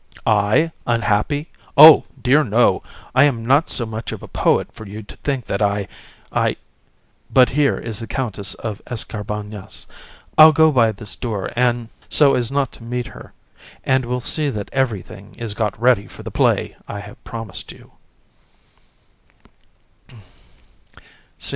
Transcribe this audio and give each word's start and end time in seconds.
VISC. 0.15 0.21
I 0.25 0.71
unhappy? 0.87 1.51
Oh! 1.77 2.05
dear 2.19 2.43
no, 2.43 2.81
I 3.13 3.25
am 3.25 3.45
not 3.45 3.69
so 3.69 3.85
much 3.85 4.11
of 4.11 4.23
a 4.23 4.27
poet 4.27 4.73
for 4.73 4.83
you 4.87 5.03
to 5.03 5.15
think 5.17 5.45
that 5.45 5.61
I... 5.61 5.87
but 7.31 7.49
here 7.49 7.77
is 7.77 7.99
the 7.99 8.07
Countess 8.07 8.55
of 8.55 8.81
Escarbagnas; 8.87 9.85
I'll 10.39 10.53
go 10.53 10.71
by 10.71 10.91
this 10.91 11.15
door, 11.15 11.53
so 12.09 12.33
as 12.33 12.51
not 12.51 12.71
to 12.71 12.83
meet 12.83 13.05
her, 13.05 13.31
and 13.83 14.03
will 14.05 14.19
see 14.21 14.49
that 14.49 14.69
everything 14.73 15.35
is 15.35 15.53
got 15.53 15.79
ready 15.79 16.07
for 16.07 16.23
the 16.23 16.31
play 16.31 16.75
I 16.87 16.99
have 17.01 17.23
promised 17.23 17.71
you. 17.71 17.91